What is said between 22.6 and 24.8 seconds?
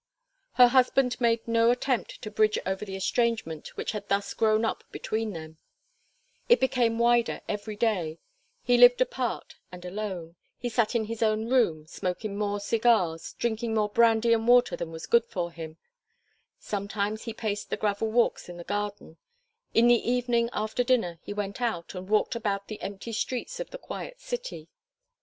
the empty streets of the quiet city.